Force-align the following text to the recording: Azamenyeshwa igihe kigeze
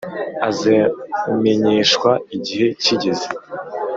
Azamenyeshwa 0.49 2.11
igihe 2.35 2.67
kigeze 2.83 3.27